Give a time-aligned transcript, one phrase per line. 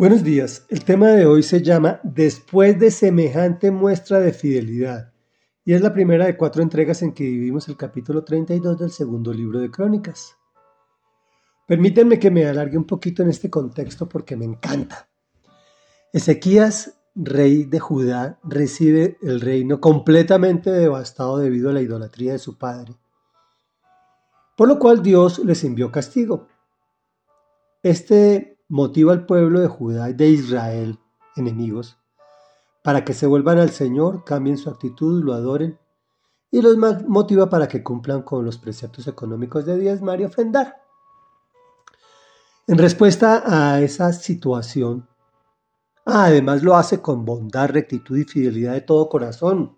[0.00, 0.64] Buenos días.
[0.70, 5.12] El tema de hoy se llama Después de semejante muestra de fidelidad
[5.62, 9.30] y es la primera de cuatro entregas en que dividimos el capítulo 32 del segundo
[9.30, 10.38] libro de Crónicas.
[11.66, 15.10] Permítanme que me alargue un poquito en este contexto porque me encanta.
[16.14, 22.56] Ezequías, rey de Judá, recibe el reino completamente devastado debido a la idolatría de su
[22.56, 22.94] padre,
[24.56, 26.48] por lo cual Dios les envió castigo.
[27.82, 30.98] Este motiva al pueblo de Judá y de Israel,
[31.36, 31.98] enemigos,
[32.82, 35.78] para que se vuelvan al Señor, cambien su actitud, lo adoren,
[36.52, 40.76] y los motiva para que cumplan con los preceptos económicos de diezmar y ofrendar.
[42.68, 45.08] En respuesta a esa situación,
[46.04, 49.76] además lo hace con bondad, rectitud y fidelidad de todo corazón.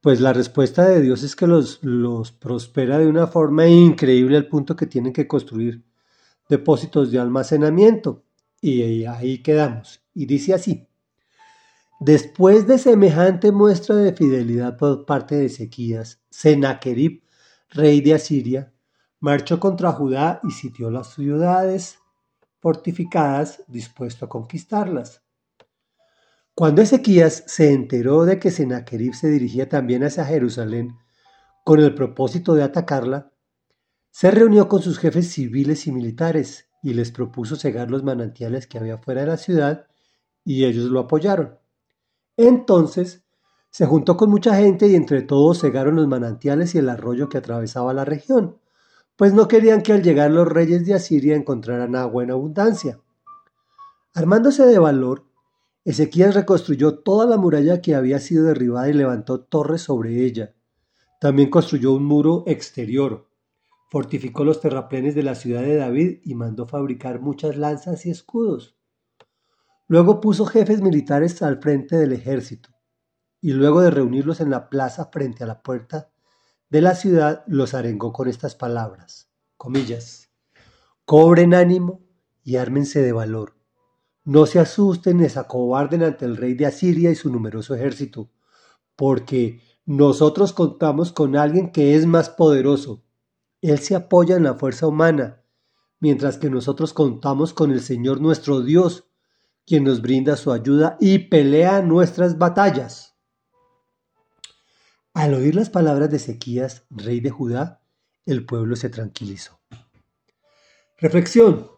[0.00, 4.48] Pues la respuesta de Dios es que los, los prospera de una forma increíble al
[4.48, 5.87] punto que tienen que construir
[6.48, 8.24] depósitos de almacenamiento.
[8.60, 10.02] Y ahí quedamos.
[10.14, 10.88] Y dice así.
[12.00, 17.24] Después de semejante muestra de fidelidad por parte de Ezequías, Sennacherib,
[17.70, 18.72] rey de Asiria,
[19.18, 21.98] marchó contra Judá y sitió las ciudades
[22.60, 25.22] fortificadas, dispuesto a conquistarlas.
[26.54, 30.96] Cuando Ezequías se enteró de que Sennacherib se dirigía también hacia Jerusalén
[31.64, 33.32] con el propósito de atacarla,
[34.10, 38.78] se reunió con sus jefes civiles y militares y les propuso cegar los manantiales que
[38.78, 39.86] había fuera de la ciudad
[40.44, 41.58] y ellos lo apoyaron.
[42.36, 43.24] Entonces
[43.70, 47.38] se juntó con mucha gente y entre todos cegaron los manantiales y el arroyo que
[47.38, 48.58] atravesaba la región,
[49.16, 53.00] pues no querían que al llegar los reyes de Asiria encontraran agua en abundancia.
[54.14, 55.26] Armándose de valor,
[55.84, 60.54] Ezequías reconstruyó toda la muralla que había sido derribada y levantó torres sobre ella.
[61.20, 63.27] También construyó un muro exterior,
[63.90, 68.76] Fortificó los terraplenes de la ciudad de David y mandó fabricar muchas lanzas y escudos.
[69.86, 72.68] Luego puso jefes militares al frente del ejército,
[73.40, 76.10] y luego de reunirlos en la plaza frente a la puerta
[76.68, 80.30] de la ciudad, los arengó con estas palabras, comillas,
[81.06, 82.02] cobren ánimo
[82.44, 83.56] y ármense de valor.
[84.24, 88.30] No se asusten ni se acobarden ante el rey de Asiria y su numeroso ejército,
[88.96, 93.07] porque nosotros contamos con alguien que es más poderoso
[93.60, 95.42] él se apoya en la fuerza humana,
[96.00, 99.04] mientras que nosotros contamos con el Señor nuestro Dios,
[99.66, 103.16] quien nos brinda su ayuda y pelea nuestras batallas.
[105.12, 107.82] Al oír las palabras de Ezequías, rey de Judá,
[108.24, 109.58] el pueblo se tranquilizó.
[110.98, 111.70] Reflexión.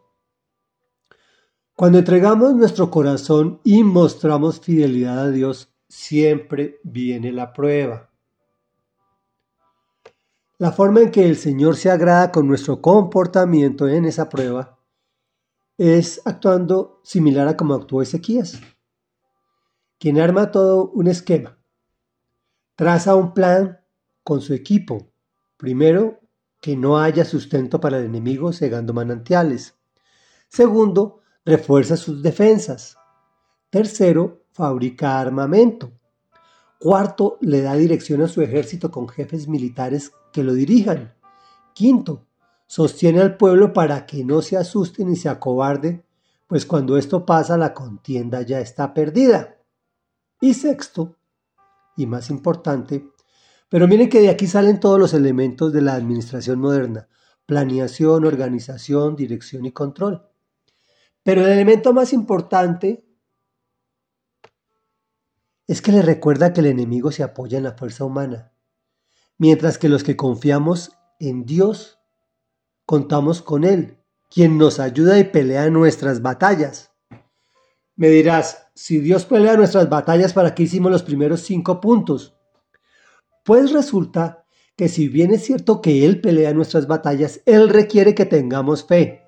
[1.74, 8.09] Cuando entregamos nuestro corazón y mostramos fidelidad a Dios, siempre viene la prueba.
[10.60, 14.78] La forma en que el Señor se agrada con nuestro comportamiento en esa prueba
[15.78, 18.60] es actuando similar a como actuó Ezequías,
[19.98, 21.56] quien arma todo un esquema.
[22.75, 23.81] Traza un plan
[24.22, 25.10] con su equipo.
[25.56, 26.21] Primero,
[26.60, 29.78] que no haya sustento para el enemigo cegando manantiales.
[30.48, 32.98] Segundo, refuerza sus defensas.
[33.71, 35.91] Tercero, fabrica armamento.
[36.80, 41.12] Cuarto, le da dirección a su ejército con jefes militares que lo dirijan.
[41.74, 42.26] Quinto,
[42.66, 46.06] sostiene al pueblo para que no se asuste ni se acobarde,
[46.46, 49.58] pues cuando esto pasa la contienda ya está perdida.
[50.41, 51.18] Y sexto,
[51.98, 53.10] y más importante,
[53.68, 57.08] pero miren que de aquí salen todos los elementos de la administración moderna,
[57.44, 60.26] planeación, organización, dirección y control.
[61.22, 63.04] Pero el elemento más importante
[65.70, 68.50] es que le recuerda que el enemigo se apoya en la fuerza humana,
[69.38, 72.00] mientras que los que confiamos en Dios
[72.86, 76.91] contamos con Él, quien nos ayuda y pelea nuestras batallas.
[77.94, 82.36] Me dirás, si Dios pelea nuestras batallas, ¿para qué hicimos los primeros cinco puntos?
[83.44, 84.44] Pues resulta
[84.75, 89.22] que si bien es cierto que Él pelea nuestras batallas, Él requiere que tengamos fe,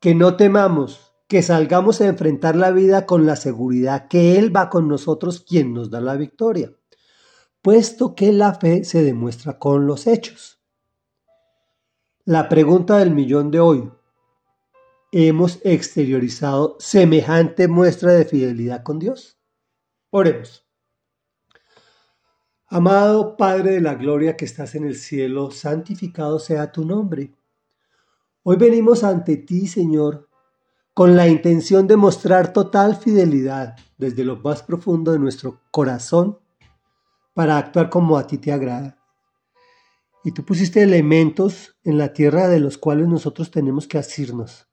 [0.00, 4.68] que no temamos, que salgamos a enfrentar la vida con la seguridad que Él va
[4.68, 6.72] con nosotros quien nos da la victoria,
[7.62, 10.60] puesto que la fe se demuestra con los hechos.
[12.24, 13.92] La pregunta del millón de hoy.
[15.12, 19.38] ¿Hemos exteriorizado semejante muestra de fidelidad con Dios?
[20.10, 20.66] Oremos.
[22.66, 27.36] Amado Padre de la Gloria que estás en el cielo, santificado sea tu nombre.
[28.42, 30.29] Hoy venimos ante ti, Señor,
[31.00, 36.38] con la intención de mostrar total fidelidad desde lo más profundo de nuestro corazón
[37.32, 38.98] para actuar como a ti te agrada.
[40.24, 44.68] Y tú pusiste elementos en la tierra de los cuales nosotros tenemos que asirnos.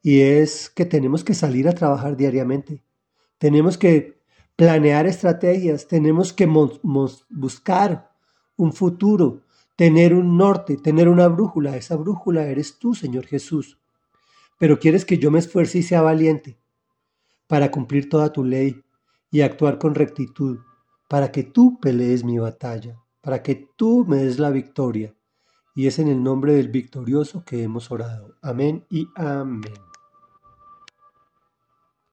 [0.00, 2.82] y es que tenemos que salir a trabajar diariamente.
[3.36, 4.22] Tenemos que
[4.56, 8.12] planear estrategias, tenemos que buscar
[8.56, 9.42] un futuro,
[9.76, 11.76] tener un norte, tener una brújula.
[11.76, 13.76] Esa brújula eres tú, Señor Jesús.
[14.60, 16.60] Pero quieres que yo me esfuerce y sea valiente
[17.46, 18.84] para cumplir toda tu ley
[19.30, 20.58] y actuar con rectitud,
[21.08, 25.14] para que tú pelees mi batalla, para que tú me des la victoria.
[25.74, 28.36] Y es en el nombre del victorioso que hemos orado.
[28.42, 29.89] Amén y amén.